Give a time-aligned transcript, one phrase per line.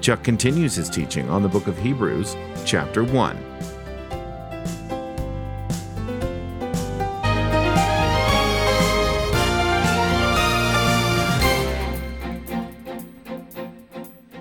[0.00, 3.44] Chuck continues his teaching on the book of Hebrews, chapter 1.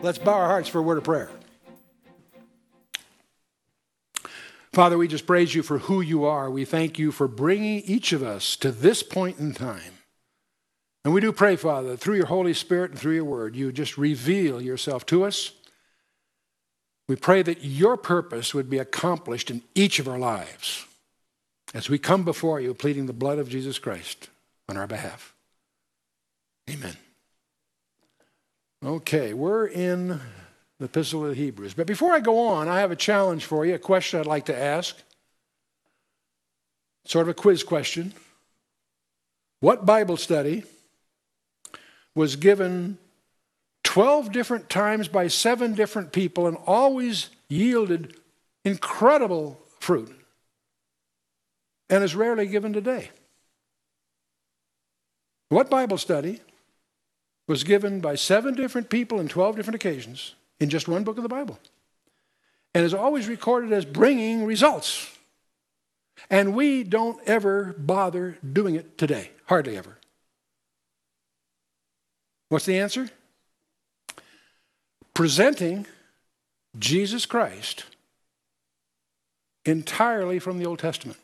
[0.02, 1.30] Let's bow our hearts for a word of prayer.
[4.72, 6.52] Father, we just praise you for who you are.
[6.52, 9.97] We thank you for bringing each of us to this point in time.
[11.08, 13.72] And we do pray, Father, that through your Holy Spirit and through your word, you
[13.72, 15.54] just reveal yourself to us.
[17.08, 20.86] We pray that your purpose would be accomplished in each of our lives
[21.74, 24.28] as we come before you pleading the blood of Jesus Christ
[24.68, 25.34] on our behalf.
[26.70, 26.98] Amen.
[28.86, 30.20] Okay, we're in
[30.78, 31.74] the Epistle of the Hebrews.
[31.74, 34.48] But before I go on, I have a challenge for you, a question I'd like
[34.48, 34.94] to ask.
[37.06, 38.14] Sort of a quiz question.
[39.62, 40.66] What Bible study
[42.18, 42.98] was given
[43.84, 48.18] 12 different times by seven different people and always yielded
[48.66, 50.14] incredible fruit
[51.92, 53.12] and is rarely given today?
[55.50, 56.42] What Bible study
[57.48, 61.24] was given by seven different people in 12 different occasions in just one book of
[61.24, 61.60] the Bible.
[62.74, 65.16] And is always recorded as bringing results.
[66.32, 69.98] And we don't ever bother doing it today, hardly ever.
[72.50, 73.10] What's the answer?
[75.14, 75.86] Presenting
[76.78, 77.86] Jesus Christ
[79.66, 81.20] entirely from the Old Testament.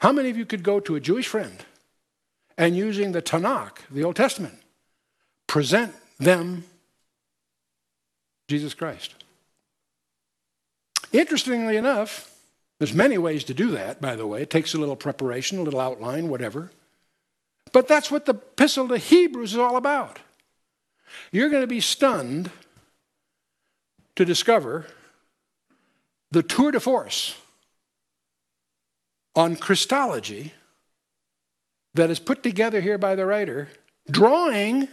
[0.00, 1.64] How many of you could go to a Jewish friend
[2.56, 4.60] and using the Tanakh, the Old Testament,
[5.46, 6.64] present them
[8.48, 9.14] Jesus Christ.
[11.12, 12.34] Interestingly enough,
[12.78, 14.42] there's many ways to do that, by the way.
[14.42, 16.70] It takes a little preparation, a little outline, whatever.
[17.72, 20.18] But that's what the epistle to Hebrews is all about.
[21.32, 22.50] You're going to be stunned
[24.16, 24.86] to discover
[26.30, 27.36] the tour de force
[29.34, 30.52] on Christology
[31.94, 33.68] that is put together here by the writer,
[34.10, 34.88] drawing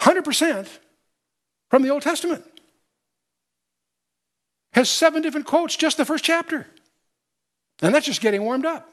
[0.00, 0.68] 100%
[1.70, 2.44] from the Old Testament.
[4.72, 6.66] Has seven different quotes, just the first chapter.
[7.82, 8.92] And that's just getting warmed up.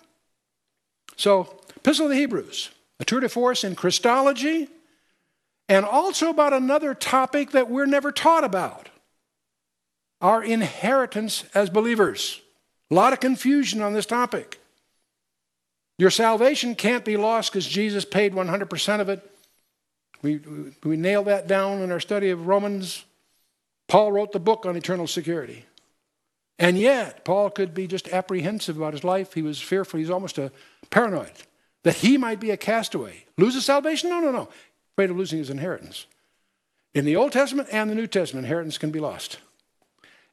[1.17, 2.69] So, Epistle of the Hebrews,
[2.99, 4.69] a tour de force in Christology,
[5.67, 8.89] and also about another topic that we're never taught about
[10.21, 12.41] our inheritance as believers.
[12.89, 14.59] A lot of confusion on this topic.
[15.97, 19.29] Your salvation can't be lost because Jesus paid 100% of it.
[20.21, 20.39] We,
[20.83, 23.03] we nailed that down in our study of Romans.
[23.87, 25.65] Paul wrote the book on eternal security.
[26.59, 29.33] And yet, Paul could be just apprehensive about his life.
[29.33, 29.99] He was fearful.
[29.99, 30.51] He's almost a
[30.89, 31.31] paranoid
[31.83, 33.25] that he might be a castaway.
[33.37, 34.09] Lose his salvation?
[34.09, 34.49] No, no, no.
[34.93, 36.05] Afraid of losing his inheritance.
[36.93, 39.37] In the Old Testament and the New Testament, inheritance can be lost.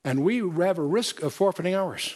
[0.04, 2.14] And we have a risk of forfeiting ours.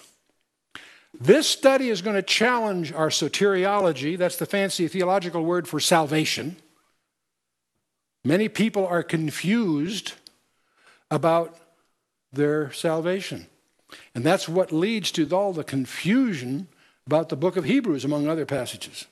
[1.18, 4.16] This study is going to challenge our soteriology.
[4.16, 6.56] That's the fancy theological word for salvation.
[8.24, 10.12] Many people are confused
[11.10, 11.56] about
[12.32, 13.46] their salvation.
[14.14, 16.68] And that's what leads to all the confusion
[17.08, 19.06] about the book of Hebrews, among other passages.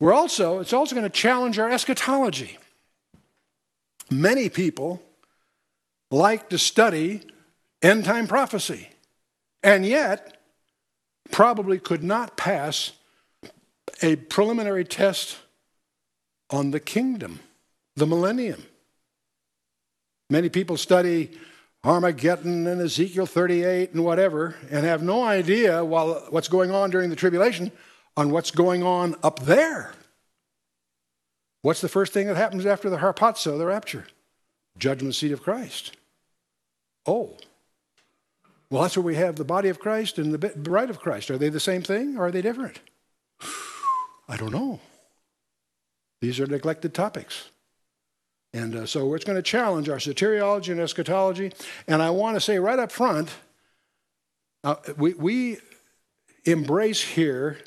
[0.00, 2.56] We're also, it's also going to challenge our eschatology.
[4.10, 5.02] Many people
[6.10, 7.20] like to study
[7.82, 8.88] end time prophecy,
[9.62, 10.40] and yet
[11.30, 12.92] probably could not pass
[14.00, 15.36] a preliminary test
[16.48, 17.40] on the kingdom,
[17.96, 18.64] the millennium.
[20.30, 21.36] Many people study
[21.86, 27.10] Armageddon and Ezekiel 38 and whatever and have no idea while, what's going on during
[27.10, 27.70] the tribulation
[28.16, 29.94] on what's going on up there.
[31.62, 34.04] What's the first thing that happens after the harpazo, the rapture?
[34.76, 35.96] Judgment seat of Christ.
[37.06, 37.36] Oh,
[38.68, 41.30] well, that's where we have the body of Christ and the bride of Christ.
[41.30, 42.80] Are they the same thing or are they different?
[44.28, 44.80] I don't know.
[46.20, 47.48] These are neglected topics.
[48.56, 51.52] And uh, so it's going to challenge our soteriology and eschatology.
[51.86, 53.28] And I want to say right up front,
[54.64, 55.58] uh, we, we
[56.46, 57.58] embrace here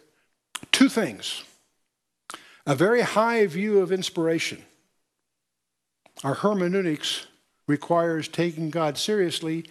[0.72, 1.44] two things
[2.66, 4.64] a very high view of inspiration.
[6.24, 7.28] Our hermeneutics
[7.68, 9.66] requires taking God seriously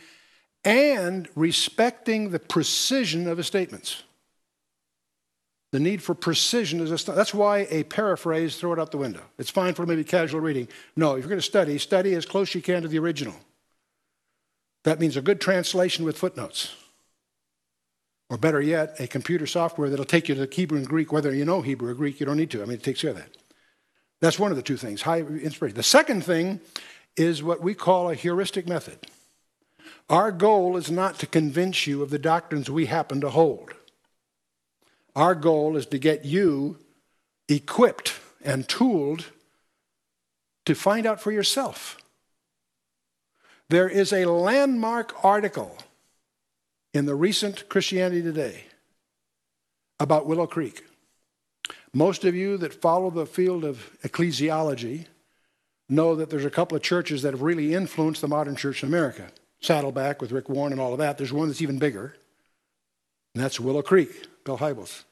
[0.65, 4.05] and respecting the precision of his statements.
[5.71, 9.23] The need for precision is a, that's why a paraphrase, throw it out the window.
[9.39, 10.69] It's fine for maybe casual reading.
[10.97, 13.35] No, if you're going to study, study as close as you can to the original.
[14.85, 16.75] That means a good translation with footnotes.
[18.31, 21.35] Or better yet, a computer software that'll take you to the Hebrew and Greek, whether
[21.35, 22.63] you know Hebrew or Greek, you don't need to.
[22.63, 23.37] I mean, it takes care of that.
[24.21, 25.77] That's one of the two things, high inspiration.
[25.77, 26.61] The second thing
[27.17, 28.99] is what we call a heuristic method.
[30.09, 33.73] Our goal is not to convince you of the doctrines we happen to hold.
[35.19, 36.79] Our goal is to get you
[37.49, 39.25] equipped and tooled
[40.65, 41.99] to find out for yourself.
[43.69, 45.77] There is a landmark article
[46.95, 48.67] in the recent Christianity Today
[49.99, 50.85] about Willow Creek.
[51.93, 55.07] Most of you that follow the field of ecclesiology
[55.89, 58.89] know that there's a couple of churches that have really influenced the modern church in
[58.89, 59.33] America.
[59.61, 61.19] Saddleback with Rick Warren and all of that.
[61.19, 62.15] There's one that's even bigger,
[63.35, 65.03] and that's Willow Creek, Bill Hybels.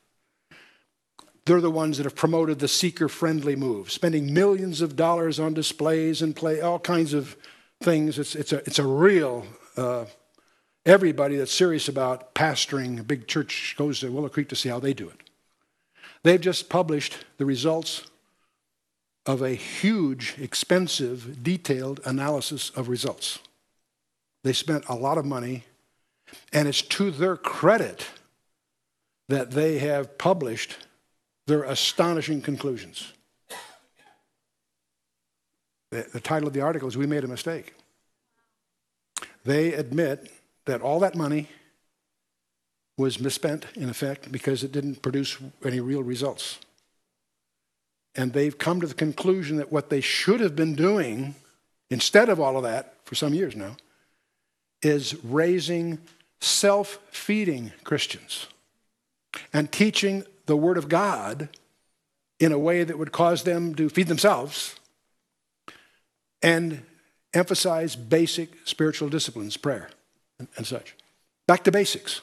[1.47, 5.55] They're the ones that have promoted the seeker friendly move, spending millions of dollars on
[5.55, 7.37] displays and play all kinds of
[7.81, 8.19] things.
[8.19, 9.47] It's, it's, a, it's a real,
[9.77, 10.07] uh,
[10.85, 14.81] everybody that's serious about pastoring a big church goes to Willow Creek to see how
[14.81, 15.21] they do it.
[16.25, 18.03] They've just published the results
[19.25, 23.39] of a huge, expensive, detailed analysis of results.
[24.43, 25.63] They spent a lot of money,
[26.53, 28.07] and it's to their credit
[29.29, 30.79] that they have published
[31.47, 33.13] their astonishing conclusions.
[35.91, 37.75] The, the, title of the article is We Made a Mistake.
[39.45, 40.31] They admit
[40.65, 41.49] that all that money
[42.99, 46.59] was misspent, in effect, because it didn't produce any real results.
[48.17, 51.35] And they've come to the conclusion that what they should have been doing,
[51.91, 53.77] instead of all of that, for some years now,
[54.83, 55.99] is raising
[56.41, 58.47] self feeding Christians
[59.53, 61.49] and teaching the Word of God
[62.39, 64.77] in a way that would cause them to feed themselves
[66.43, 66.83] and
[67.35, 69.91] emphasize basic spiritual disciplines, prayer
[70.39, 70.95] and, such.
[71.47, 72.21] Back to basics.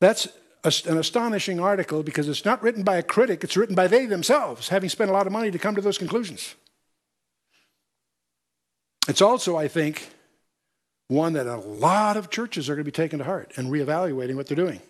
[0.00, 0.28] That's
[0.64, 4.68] an astonishing article because it's not written by a critic, it's written by they themselves,
[4.68, 6.54] having spent a lot of money to come to those conclusions.
[9.08, 10.08] It's also, I think,
[11.08, 14.34] one that a lot of churches are going to be taking to heart and reevaluating
[14.34, 14.80] what they're doing.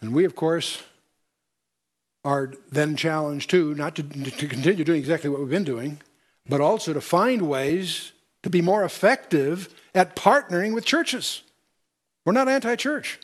[0.00, 0.82] And we, of course,
[2.24, 6.00] are then challenged too, not to, to continue doing exactly what we've been doing,
[6.48, 8.12] but also to find ways
[8.42, 11.42] to be more effective at partnering with churches.
[12.24, 13.18] We're not anti church.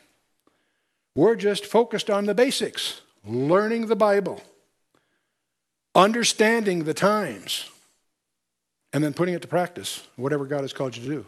[1.15, 4.43] We're just focused on the basics learning the Bible,
[5.95, 7.71] understanding the times,
[8.93, 11.27] and then putting it to practice, whatever God has called you to do.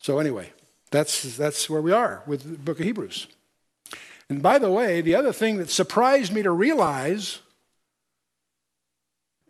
[0.00, 0.52] So, anyway,
[0.90, 3.28] that's, that's where we are with the book of Hebrews.
[4.28, 7.40] And by the way, the other thing that surprised me to realize,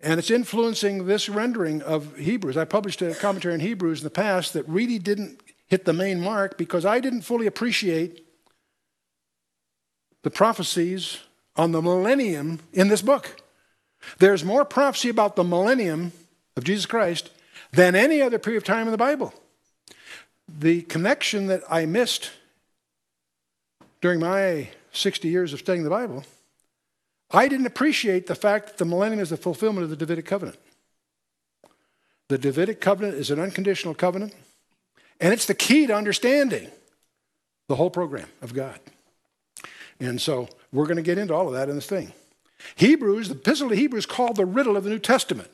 [0.03, 4.11] and it's influencing this rendering of Hebrews, I published a commentary on Hebrews in the
[4.11, 8.27] past that really didn't hit the main mark because I didn't fully appreciate
[10.23, 11.19] the prophecies
[11.57, 13.41] on the millennium in this book.
[14.19, 16.13] There's more prophecy about the millennium
[16.57, 17.31] of Jesus Christ
[17.73, 19.33] than any other period of time in the Bible.
[20.49, 22.31] The connection that I missed
[24.01, 26.25] during my 60 years of studying the Bible,
[27.31, 30.59] I didn't appreciate the fact that the millennium is the fulfillment of the Davidic covenant.
[32.29, 34.35] The Davidic covenant is an unconditional covenant.
[35.21, 36.71] And it's the key to understanding
[37.69, 38.79] the whole program of God.
[39.99, 42.13] And so we're going to get into all of that in this thing.
[42.75, 45.51] Hebrews, the Epistle to Hebrews, called the riddle of the New Testament.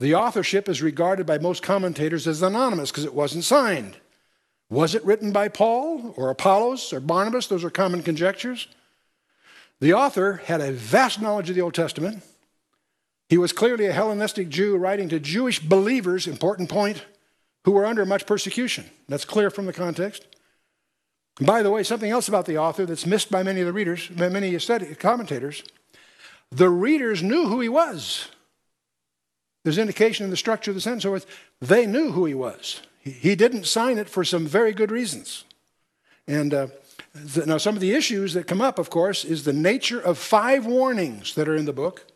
[0.00, 3.96] The authorship is regarded by most commentators as anonymous because it wasn't signed.
[4.74, 7.46] Was it written by Paul or Apollos or Barnabas?
[7.46, 8.66] Those are common conjectures.
[9.78, 12.24] The author had a vast knowledge of the Old Testament.
[13.28, 17.04] He was clearly a Hellenistic Jew writing to Jewish believers, important point,
[17.64, 18.90] who were under much persecution.
[19.08, 20.26] That's clear from the context.
[21.40, 24.08] By the way, something else about the author that's missed by many of the readers,
[24.08, 24.58] by many
[24.98, 25.62] commentators,
[26.50, 28.28] the readers knew who he was.
[29.62, 31.16] There's indication in the structure of the sentence, so
[31.60, 32.80] they knew who he was.
[33.04, 35.44] He, didn't sign it for some very good reasons.
[36.26, 36.66] And uh,
[37.14, 40.16] the, now, some of the issues that come up, of course, is the nature of
[40.16, 42.06] five warnings that are in the book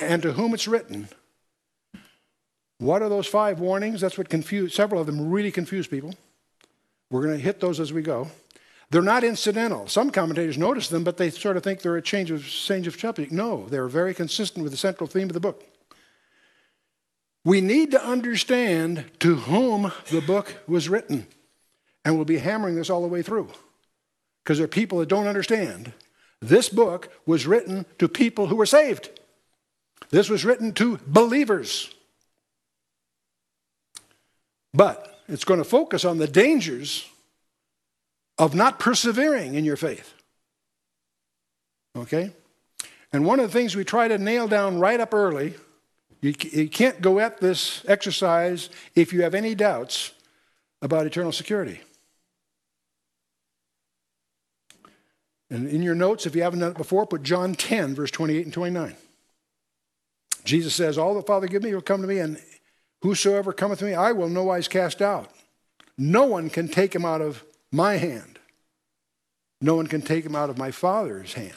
[0.00, 1.08] and to whom it's written.
[2.78, 4.00] What are those five warnings?
[4.00, 6.14] That's what confused, several of them really confuse people.
[7.10, 8.28] We're going to hit those as we go.
[8.90, 9.86] They're not incidental.
[9.86, 12.98] Some commentators notice them, but they sort of think they're a change of change of
[12.98, 13.30] subject.
[13.30, 15.64] No, they're very consistent with the central theme of the book.
[17.44, 21.26] We need to understand to whom the book was written.
[22.04, 23.48] And we'll be hammering this all the way through.
[24.42, 25.92] Because there are people that don't understand.
[26.40, 29.10] This book was written to people who were saved.
[30.10, 31.90] This was written to believers.
[34.72, 37.06] But it's going to focus on the dangers
[38.38, 40.14] of not persevering in your faith.
[41.96, 42.32] Okay?
[43.12, 45.54] And one of the things we try to nail down right up early,
[46.20, 50.12] you, you can't go at this exercise if you have any doubts
[50.82, 51.80] about eternal security.
[55.50, 58.44] And in your notes, if you haven't done it before, put John 10, verse 28
[58.44, 58.96] and 29.
[60.44, 62.40] Jesus says, All the Father give me will come to me, and
[63.02, 65.30] whosoever cometh to me, I will no wise cast out.
[65.98, 68.38] No one can take him out of my hand.
[69.60, 71.54] No one can take him out of my Father's hand.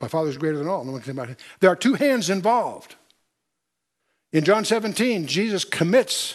[0.00, 0.84] My Father is greater than all.
[0.84, 2.96] No one can take him out There are two hands involved.
[4.34, 6.34] In John 17, Jesus commits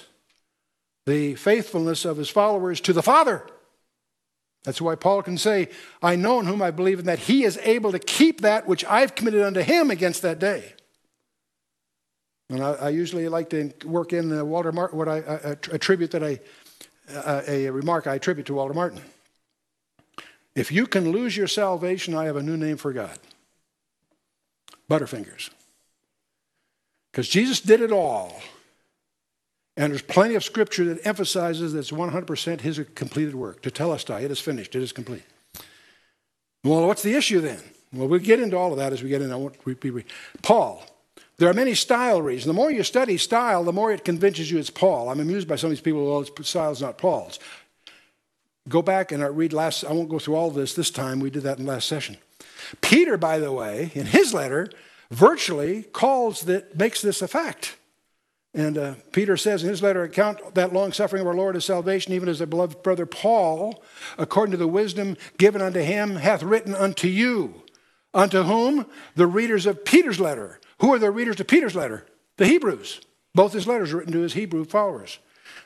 [1.05, 3.45] the faithfulness of his followers to the Father.
[4.63, 5.67] That's why Paul can say,
[6.01, 8.85] I know in whom I believe, and that he is able to keep that which
[8.85, 10.75] I've committed unto him against that day.
[12.49, 15.17] And I, I usually like to work in Walter Martin, what I,
[15.69, 16.39] attribute that I,
[17.49, 19.01] a remark I attribute to Walter Martin.
[20.55, 23.19] If you can lose your salvation, I have a new name for God
[24.89, 25.49] Butterfingers.
[27.11, 28.39] Because Jesus did it all.
[29.77, 33.61] And there's plenty of scripture that emphasizes that it's 100% his completed work.
[33.61, 35.23] Tetelestai, it is finished, it is complete.
[36.63, 37.59] Well, what's the issue then?
[37.93, 39.51] Well, we'll get into all of that as we get into
[40.41, 40.83] Paul.
[41.37, 42.47] There are many style reasons.
[42.47, 45.09] The more you study style, the more it convinces you it's Paul.
[45.09, 47.39] I'm amused by some of these people, well, style's not Paul's.
[48.67, 51.21] Go back and read last, I won't go through all of this this time.
[51.21, 52.17] We did that in last session.
[52.81, 54.69] Peter, by the way, in his letter,
[55.11, 57.77] virtually calls that, makes this a fact.
[58.53, 61.65] And uh, Peter says in his letter, account that long suffering of our Lord as
[61.65, 63.83] salvation, even as the beloved brother Paul,
[64.17, 67.63] according to the wisdom given unto him, hath written unto you.
[68.13, 68.87] Unto whom?
[69.15, 70.59] The readers of Peter's letter.
[70.79, 72.07] Who are the readers to Peter's letter?
[72.37, 73.01] The Hebrews.
[73.35, 75.19] Both his letters written to his Hebrew followers.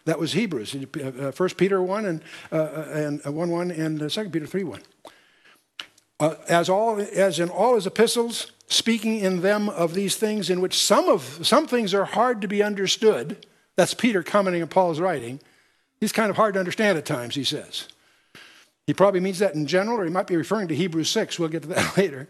[0.06, 2.22] That was Hebrews, uh, 1 Peter 1 and,
[2.52, 4.82] uh, uh and 1 1 and 2 Peter 3 1.
[6.24, 10.62] Uh, as, all, as in all his epistles, speaking in them of these things in
[10.62, 13.46] which some of some things are hard to be understood.
[13.76, 15.42] That's Peter commenting on Paul's writing.
[16.00, 17.90] He's kind of hard to understand at times, he says.
[18.88, 21.40] He probably means that in general, or he might be referring to Hebrews 6.
[21.40, 22.30] We'll get to that later.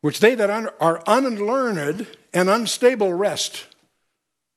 [0.00, 3.66] Which they that are unlearned and unstable wrest.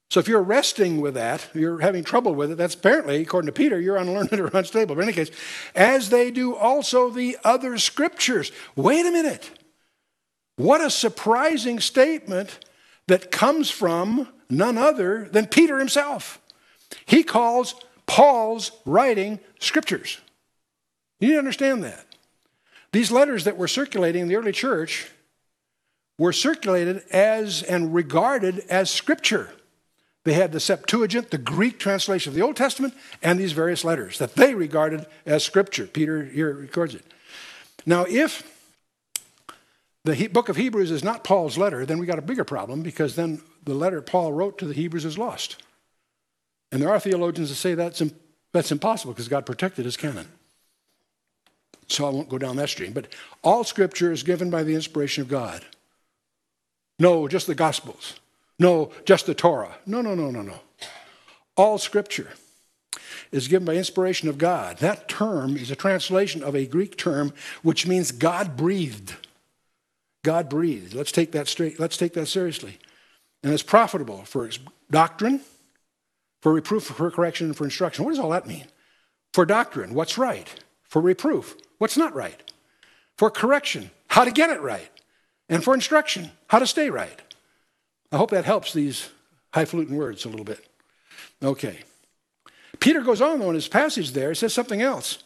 [0.10, 3.52] So if you're resting with that, you're having trouble with it, that's apparently, according to
[3.52, 4.96] Peter, you're unlearned or unstable.
[4.96, 5.32] But in any case,
[5.76, 8.52] as they do also the other scriptures.
[8.76, 9.52] Wait a minute.
[10.56, 12.60] What a surprising statement
[13.08, 16.42] that comes from none other than Peter himself.
[17.06, 17.76] He calls
[18.08, 20.20] Paul's writing scriptures.
[21.20, 22.06] You need to understand that.
[22.92, 25.12] These letters that were circulating in the early church
[26.18, 29.52] were circulated as and regarded as scripture.
[30.30, 32.94] They had the Septuagint, the Greek translation of the Old Testament,
[33.24, 35.88] and these various letters that they regarded as scripture.
[35.88, 37.04] Peter here records it.
[37.84, 38.44] Now, if
[40.06, 43.16] the book of Hebrews is not Paul's letter, then we got a bigger problem because
[43.16, 45.64] then the letter Paul wrote to the Hebrews is lost.
[46.72, 48.04] And there are theologians that say that's,
[48.52, 50.28] that's impossible because God protected his canon.
[51.88, 52.94] So I won't go down that stream.
[52.94, 53.08] But
[53.42, 55.66] all scripture is given by the inspiration of God.
[57.00, 58.20] No, just the Gospels.
[58.60, 59.78] No, just the Torah.
[59.86, 60.60] No, no, no, no, no.
[61.56, 62.30] All scripture
[63.32, 64.78] is given by inspiration of God.
[64.78, 69.16] That term is a translation of a Greek term which means God breathed.
[70.24, 70.94] God breathed.
[70.94, 71.80] Let's take that straight.
[71.80, 72.78] Let's take that seriously.
[73.44, 74.50] And it's profitable for
[74.92, 75.42] doctrine,
[76.42, 78.04] for reproof, for correction, and for instruction.
[78.04, 78.66] What does all that mean?
[79.34, 80.54] For doctrine, what's right?
[80.84, 82.52] For reproof, what's not right?
[83.18, 84.90] For correction, how to get it right.
[85.48, 87.22] And for instruction, how to stay right.
[88.12, 89.10] I hope that helps these
[89.54, 90.66] highfalutin words a little bit.
[91.44, 91.80] Okay.
[92.80, 95.24] Peter goes on, though, in his passage there, he says something else.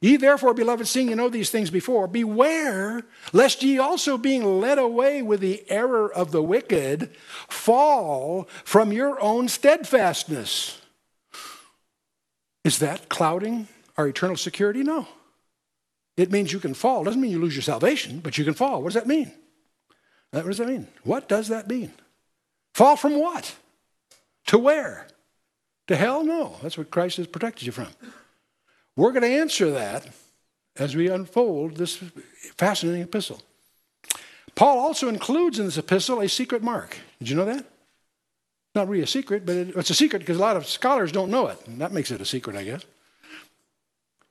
[0.00, 4.78] Ye therefore, beloved, seeing you know these things before, beware lest ye also, being led
[4.78, 7.14] away with the error of the wicked,
[7.48, 10.80] fall from your own steadfastness.
[12.64, 14.82] Is that clouding our eternal security?
[14.82, 15.06] No.
[16.16, 17.02] It means you can fall.
[17.02, 18.82] It doesn't mean you lose your salvation, but you can fall.
[18.82, 19.32] What does that mean?
[20.30, 20.88] What does that mean?
[21.02, 21.92] What does that mean?
[22.74, 23.54] Fall from what?
[24.48, 25.06] To where?
[25.86, 26.24] To hell?
[26.24, 26.56] No.
[26.60, 27.88] That's what Christ has protected you from.
[28.96, 30.08] We're going to answer that
[30.76, 32.02] as we unfold this
[32.58, 33.40] fascinating epistle.
[34.56, 36.98] Paul also includes in this epistle a secret mark.
[37.20, 37.64] Did you know that?
[38.74, 41.46] Not really a secret, but it's a secret because a lot of scholars don't know
[41.46, 41.64] it.
[41.66, 42.84] And that makes it a secret, I guess.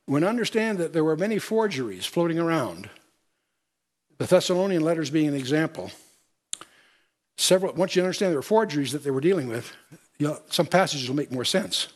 [0.05, 2.89] When understand that there were many forgeries floating around,
[4.17, 5.91] the Thessalonian letters being an example,
[7.37, 9.73] several, once you understand there were forgeries that they were dealing with,
[10.17, 11.87] you know, some passages will make more sense.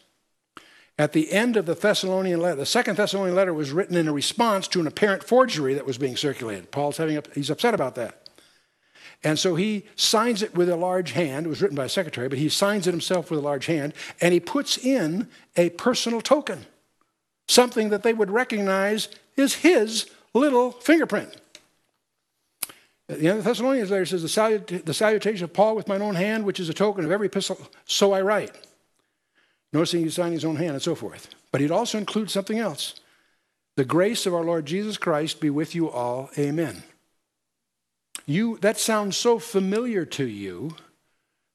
[0.99, 4.13] At the end of the Thessalonian letter, the second Thessalonian letter was written in a
[4.13, 6.71] response to an apparent forgery that was being circulated.
[6.71, 8.27] Paul's having, he's upset about that.
[9.23, 11.45] And so he signs it with a large hand.
[11.45, 13.93] It was written by a secretary, but he signs it himself with a large hand,
[14.21, 16.65] and he puts in a personal token,
[17.47, 21.35] something that they would recognize is his little fingerprint.
[23.07, 26.01] The end of the Thessalonians letter says, the, salut- the salutation of Paul with mine
[26.01, 28.51] own hand, which is a token of every epistle, so I write.
[29.71, 31.29] Noticing he's signing his own hand and so forth.
[31.51, 32.99] But he'd also include something else.
[33.75, 36.29] The grace of our Lord Jesus Christ be with you all.
[36.37, 36.83] Amen.
[38.25, 40.75] You, that sounds so familiar to you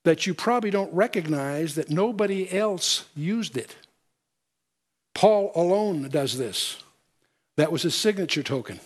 [0.05, 3.77] that you probably don't recognize that nobody else used it.
[5.15, 6.83] Paul alone does this.
[7.57, 8.81] That was his signature token.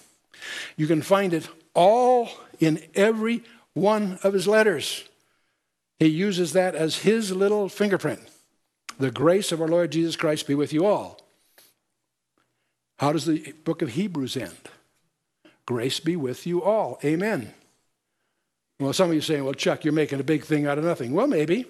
[0.77, 2.31] You can find it all
[2.61, 3.43] in every
[3.75, 5.05] one of his letters.
[5.99, 8.21] He uses that as his little fingerprint.
[8.99, 11.21] The grace of our Lord Jesus Christ be with you all.
[12.99, 14.57] How does the book of Hebrews end?
[15.67, 16.99] Grace be with you all.
[17.05, 17.53] Amen.
[18.79, 21.13] Well, some of you saying, well, Chuck, you're making a big thing out of nothing.
[21.13, 21.67] Well, maybe.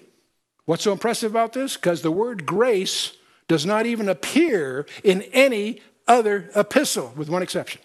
[0.65, 1.75] What's so impressive about this?
[1.75, 3.13] Because the word grace
[3.47, 7.81] does not even appear in any other epistle, with one exception.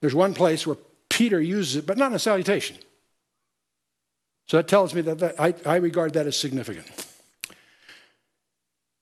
[0.00, 0.76] There's one place where
[1.16, 2.76] Peter uses it, but not in a salutation.
[4.48, 6.86] So that tells me that, that I, I, regard that as significant.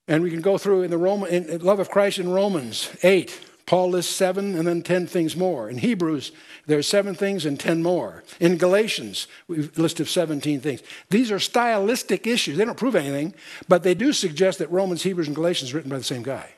[0.07, 2.89] And we can go through in the Roman, in, in love of Christ in Romans
[3.03, 3.41] 8.
[3.67, 5.69] Paul lists seven and then ten things more.
[5.69, 6.31] In Hebrews,
[6.67, 8.23] there's seven things and ten more.
[8.39, 10.83] In Galatians, we've listed 17 things.
[11.11, 12.59] These are stylistic issues.
[12.59, 13.35] They don't prove anything,
[13.67, 16.51] but they do suggest that Romans, Hebrews, and Galatians are written by the same guy.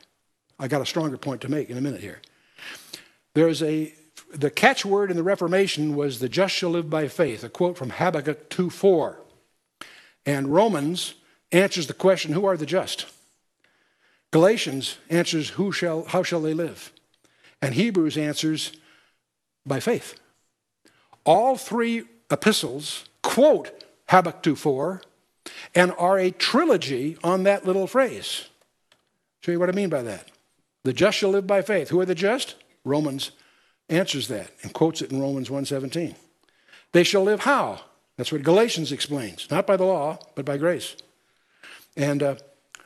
[0.59, 2.21] I got a stronger point to make in a minute here.
[3.33, 3.93] There's a
[4.33, 7.91] the catchword in the Reformation was the just shall live by faith, a quote from
[7.91, 9.17] Habakkuk 2:4.
[10.25, 11.13] And Romans
[11.51, 13.05] answers the question, who are the just?
[14.31, 16.91] Galatians answers, who shall, how shall they live?
[17.61, 18.73] And Hebrews answers,
[19.67, 20.19] by faith.
[21.25, 25.01] All three epistles quote Habakkuk 2:4
[25.75, 28.45] and are a trilogy on that little phrase.
[29.41, 30.29] Show you what I mean by that.
[30.83, 31.89] The just shall live by faith.
[31.89, 32.55] Who are the just?
[32.85, 33.31] Romans
[33.89, 36.15] answers that and quotes it in Romans 1:17.
[36.91, 37.81] They shall live how?
[38.17, 39.49] That's what Galatians explains.
[39.51, 40.95] Not by the law, but by grace.
[41.95, 42.35] And uh,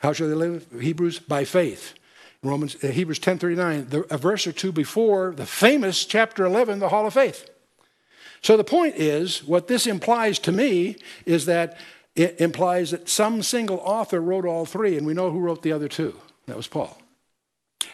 [0.00, 0.66] how shall they live?
[0.78, 1.94] Hebrews by faith.
[2.42, 6.88] Romans uh, Hebrews 10:39, the, a verse or two before the famous chapter 11, the
[6.88, 7.48] Hall of Faith.
[8.42, 11.78] So the point is, what this implies to me is that
[12.16, 15.72] it implies that some single author wrote all three, and we know who wrote the
[15.72, 16.14] other two.
[16.46, 17.01] That was Paul.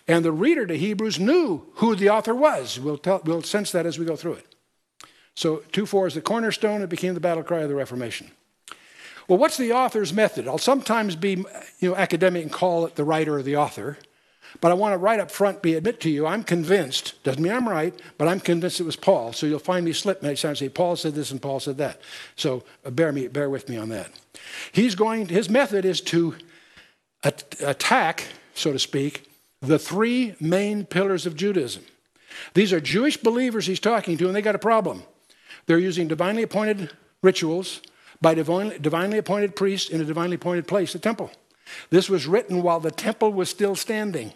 [0.09, 2.81] And the reader to Hebrews knew who the author was.
[2.81, 4.55] We'll, tell, we'll sense that as we go through it.
[5.35, 6.83] So 2 4 is the cornerstone.
[6.83, 8.31] It became the battle cry of the Reformation.
[9.29, 10.49] Well, what's the author's method?
[10.49, 11.45] I'll sometimes be
[11.79, 13.99] you know, academic and call it the writer or the author.
[14.63, 17.53] But I want to right up front be admit to you, I'm convinced, doesn't mean
[17.53, 19.35] I'm right, but I'm convinced it was Paul.
[19.35, 21.77] So you'll find me slip many times and say, Paul said this and Paul said
[21.77, 22.01] that.
[22.35, 24.11] So uh, bear, me, bear with me on that.
[24.73, 26.35] He's going, his method is to
[27.23, 29.28] attack, so to speak,
[29.61, 31.85] the three main pillars of Judaism.
[32.55, 35.03] These are Jewish believers he's talking to, and they got a problem.
[35.67, 36.91] They're using divinely appointed
[37.23, 37.81] rituals
[38.21, 41.31] by divinely, appointed priests in a divinely appointed place, the temple.
[41.91, 44.33] This was written while the temple was still standing.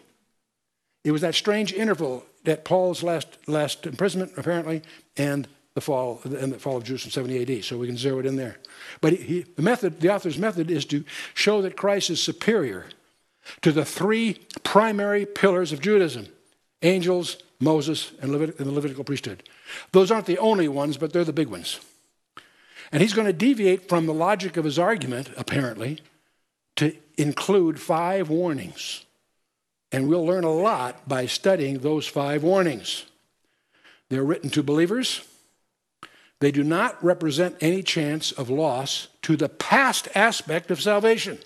[1.04, 4.82] It was that strange interval that Paul's last, last imprisonment, apparently,
[5.16, 7.64] and the fall and the fall of Jerusalem, 70 AD.
[7.64, 8.58] So we can zero it in there.
[9.00, 11.04] But he, the method, the author's method, is to
[11.34, 12.86] show that Christ is superior
[13.62, 16.26] to the three primary pillars of Judaism
[16.82, 19.48] angels, Moses, and, Levit- and the Levitical priesthood.
[19.92, 21.80] Those aren't the only ones, but they're the big ones.
[22.90, 26.00] And he's going to deviate from the logic of his argument, apparently,
[26.76, 29.04] to include five warnings.
[29.92, 33.04] And we'll learn a lot by studying those five warnings.
[34.08, 35.26] They're written to believers.
[36.40, 41.38] They do not represent any chance of loss to the past aspect of salvation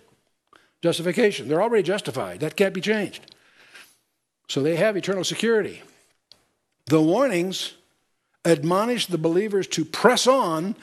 [0.87, 1.49] justification.
[1.49, 2.38] They're already justified.
[2.40, 3.35] That can't be changed.
[4.49, 5.83] So they have eternal security.
[6.85, 7.72] The warnings
[8.44, 10.77] admonish the believers to press on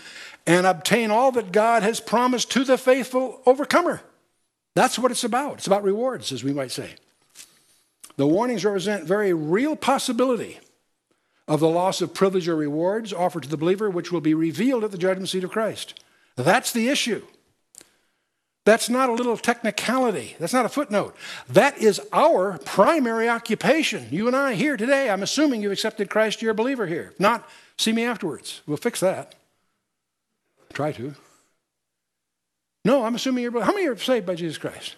[0.46, 4.02] and obtain all that God has promised to the faithful overcomer.
[4.76, 5.60] That's what it's about.
[5.60, 6.96] It's about rewards, as we might say.
[8.18, 10.60] The warnings represent very real possibility
[11.48, 14.84] of the loss of privilege or rewards offered to the believer, which will be revealed
[14.84, 16.04] at the judgment seat of Christ.
[16.36, 17.26] That's the issue.
[18.66, 20.36] That's not a little technicality.
[20.40, 21.16] That's not a footnote.
[21.50, 24.08] That is our primary occupation.
[24.10, 27.14] You and I here today, I'm assuming you've accepted Christ, you're a believer here.
[27.20, 27.48] Not
[27.78, 28.62] see me afterwards.
[28.66, 29.36] We'll fix that.
[30.72, 31.14] Try to.
[32.86, 33.64] No, I'm assuming you're.
[33.64, 34.96] How many are saved by Jesus Christ?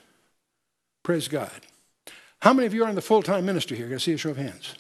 [1.04, 1.51] Praise God.
[2.41, 3.88] How many of you are in the full time ministry here?
[3.88, 4.75] Can I see a show of hands?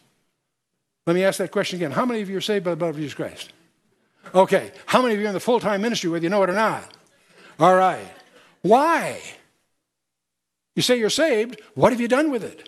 [1.07, 1.91] Let me ask that question again.
[1.91, 3.51] How many of you are saved by the blood of Jesus Christ?
[4.33, 4.71] Okay.
[4.85, 6.53] How many of you are in the full time ministry, whether you know it or
[6.53, 6.91] not?
[7.59, 8.07] All right.
[8.65, 9.21] Why?
[10.75, 11.61] You say you're saved.
[11.75, 12.67] What have you done with it?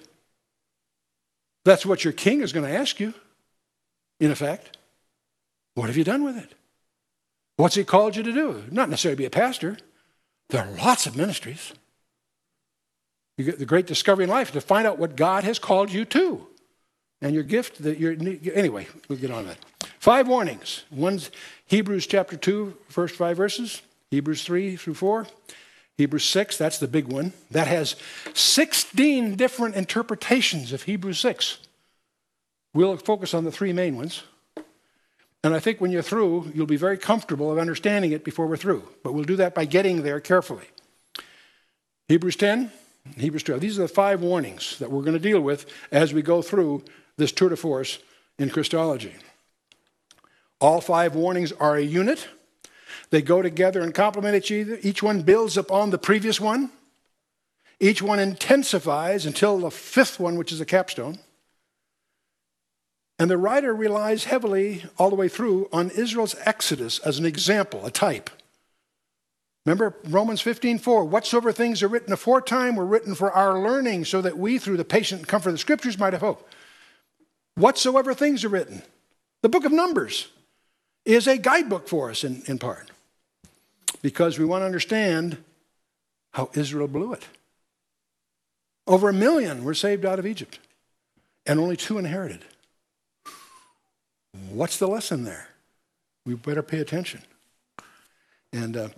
[1.65, 3.15] That's what your king is going to ask you,
[4.19, 4.77] in effect.
[5.73, 6.53] What have you done with it?
[7.55, 8.63] What's he called you to do?
[8.69, 9.75] Not necessarily be a pastor.
[10.49, 11.73] There are lots of ministries.
[13.39, 16.05] You get the great discovery in life to find out what God has called you
[16.05, 16.45] to.
[17.23, 18.15] And your gift that you're
[18.53, 19.57] anyway, we'll get on that.
[19.97, 20.83] Five warnings.
[20.91, 21.31] One's
[21.65, 23.81] Hebrews chapter 2, first five verses,
[24.11, 25.25] Hebrews 3 through 4.
[25.97, 27.33] Hebrews 6, that's the big one.
[27.49, 27.95] That has
[28.33, 31.57] 16 different interpretations of Hebrews 6.
[32.73, 34.23] We'll focus on the three main ones.
[35.43, 38.57] And I think when you're through, you'll be very comfortable of understanding it before we're
[38.57, 38.87] through.
[39.03, 40.65] But we'll do that by getting there carefully.
[42.07, 42.71] Hebrews 10,
[43.17, 43.61] Hebrews 12.
[43.61, 46.83] These are the five warnings that we're going to deal with as we go through
[47.17, 47.99] this tour de force
[48.37, 49.13] in Christology.
[50.59, 52.27] All five warnings are a unit.
[53.09, 54.79] They go together and complement each other.
[54.81, 56.71] Each one builds upon the previous one.
[57.79, 61.19] Each one intensifies until the fifth one, which is a capstone.
[63.19, 67.85] And the writer relies heavily all the way through on Israel's exodus as an example,
[67.85, 68.29] a type.
[69.65, 74.21] Remember Romans 15, 4, whatsoever things are written aforetime were written for our learning, so
[74.21, 76.47] that we, through the patient comfort of the scriptures, might have hope.
[77.55, 78.83] Whatsoever things are written.
[79.41, 80.29] The book of Numbers
[81.07, 82.91] is a guidebook for us in, in part,
[84.01, 85.37] because we want to understand
[86.31, 87.25] how Israel blew it.
[88.85, 90.59] Over a million were saved out of Egypt,
[91.45, 92.43] and only two inherited.
[94.49, 95.49] What's the lesson there?
[96.25, 97.21] We better pay attention.
[98.51, 98.89] And uh,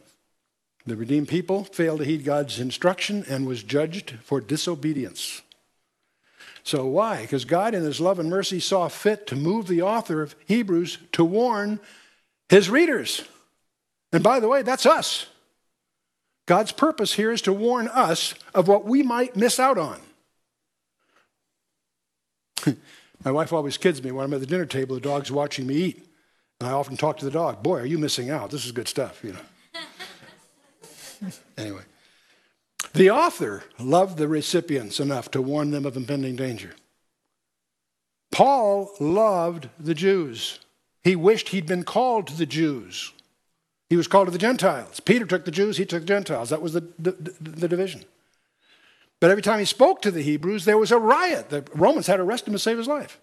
[0.86, 5.44] the redeemed people failed to heed God's instruction and was judged for disobedience.
[6.70, 7.22] So, why?
[7.22, 11.00] Because God, in His love and mercy, saw fit to move the author of Hebrews
[11.14, 11.80] to warn
[12.50, 13.24] his readers.
[14.12, 15.26] And by the way, that's us.
[16.48, 20.00] God's purpose here is to warn us of what we might miss out on.
[23.24, 25.76] My wife always kids me when I'm at the dinner table, the dog's watching me
[25.76, 26.06] eat.
[26.60, 28.52] And I often talk to the dog, Boy, are you missing out?
[28.52, 31.32] This is good stuff, you know.
[31.58, 31.82] anyway,
[33.00, 36.76] the author loved the recipients enough to warn them of impending danger.
[38.30, 40.60] Paul loved the Jews.
[41.02, 43.14] He wished he'd been called to the Jews.
[43.90, 45.00] He was called to the Gentiles.
[45.00, 46.50] Peter took the Jews, he took the Gentiles.
[46.50, 48.04] That was the, the, the division.
[49.22, 51.52] But every time he spoke to the Hebrews, there was a riot.
[51.52, 53.18] The Romans had to arrest him to save his life.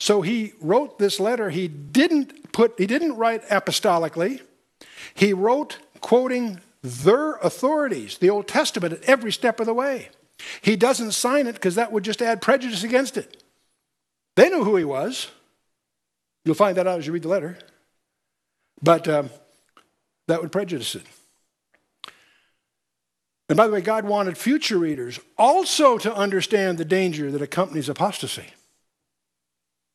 [0.00, 1.50] So he wrote this letter.
[1.50, 4.40] He didn't put, he didn't write apostolically.
[5.12, 10.08] He wrote quoting their authorities, the Old Testament, at every step of the way.
[10.60, 13.42] He doesn't sign it because that would just add prejudice against it.
[14.34, 15.30] They knew who he was.
[16.44, 17.58] You'll find that out as you read the letter.
[18.82, 19.30] But um,
[20.26, 21.04] that would prejudice it.
[23.48, 27.88] And by the way, God wanted future readers also to understand the danger that accompanies
[27.88, 28.46] apostasy.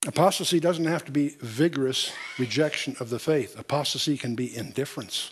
[0.06, 5.32] Apostasy doesn't have to be vigorous rejection of the faith, apostasy can be indifference.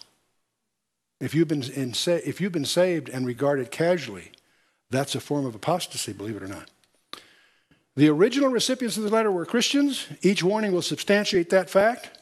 [1.20, 4.32] If you've been, in, if you've been saved and regarded casually,
[4.90, 6.70] that's a form of apostasy, believe it or not.
[7.96, 10.08] The original recipients of the letter were Christians.
[10.22, 12.20] Each warning will substantiate that fact.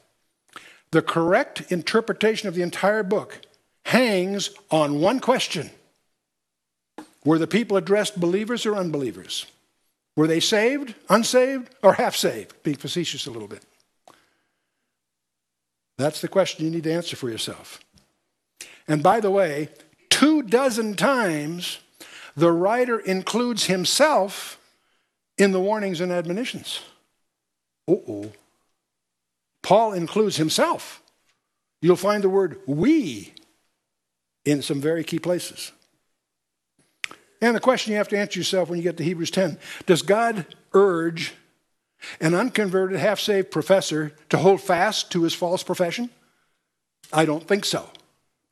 [0.91, 3.41] The correct interpretation of the entire book
[3.86, 5.71] hangs on one question
[7.25, 9.47] Were the people addressed believers or unbelievers?
[10.15, 12.53] Were they saved, unsaved, or half saved?
[12.62, 13.63] Being facetious a little bit.
[15.97, 17.79] That's the question you need to answer for yourself.
[18.88, 19.69] And by the way,
[20.10, 21.80] two dozen times
[22.36, 24.60] the writer includes himself
[25.38, 26.82] in the warnings and admonitions.
[27.88, 28.32] Uh oh.
[29.62, 31.02] Paul includes himself.
[31.82, 33.34] You'll find the word we
[34.46, 35.72] in some very key places.
[37.41, 40.02] And the question you have to answer yourself when you get to Hebrews 10 Does
[40.02, 41.34] God urge
[42.19, 46.10] an unconverted, half saved professor to hold fast to his false profession?
[47.12, 47.89] I don't think so.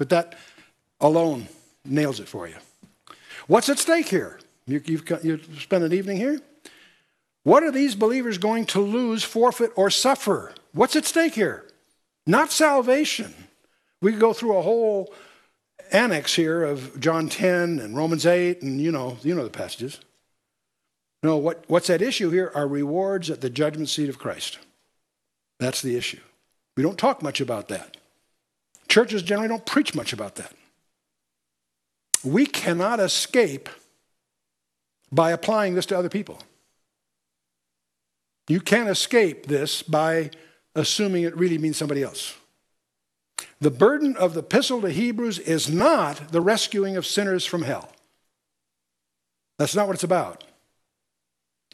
[0.02, 0.34] But that
[1.00, 1.48] alone
[1.86, 2.56] nails it for you.
[3.46, 4.40] What's at stake here?
[4.66, 6.42] You, you've, you've spent an evening here?
[7.44, 10.56] What are these believers going to lose, forfeit, or suffer?
[10.72, 11.68] What's at stake here?
[12.26, 13.32] Not salvation.
[14.02, 15.14] We could go through a whole
[15.92, 20.00] annex here of John 10 and Romans 8, and you know, you know the passages.
[21.22, 24.58] No, what, what's at issue here are rewards at the judgment seat of Christ.
[25.60, 26.22] That's the issue.
[26.76, 27.98] We don't talk much about that.
[28.91, 30.51] Churches generally don't preach much about that.
[32.25, 33.69] We cannot escape
[35.13, 36.39] by applying this to other people.
[38.49, 40.32] You can't escape this by
[40.75, 42.36] assuming it really means somebody else.
[43.62, 47.93] The burden of the epistle to Hebrews is not the rescuing of sinners from hell.
[49.58, 50.43] That's not what it's about.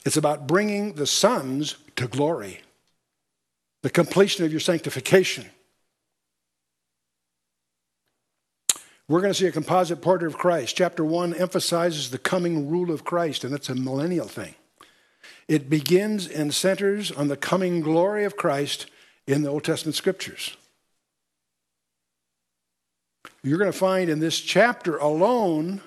[0.05, 2.61] It's about bringing the sons to glory,
[3.81, 5.49] the completion of your sanctification.
[9.09, 10.75] We're going to see a composite portrait of Christ.
[10.75, 14.55] Chapter 1 emphasizes the coming rule of Christ, and it's a millennial thing.
[15.47, 18.87] It begins and centers on the coming glory of Christ
[19.25, 20.57] in the Old Testament scriptures.
[23.43, 25.81] You're going to find in this chapter alone,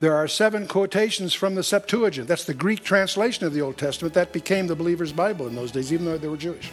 [0.00, 2.26] there are seven quotations from the Septuagint.
[2.26, 4.14] That's the Greek translation of the Old Testament.
[4.14, 6.72] That became the believer's Bible in those days, even though they were Jewish.